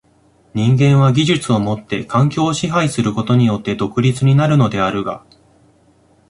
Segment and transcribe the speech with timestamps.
[0.55, 5.23] 人間は技術をもって環境を支配することによって独立になるのであるが、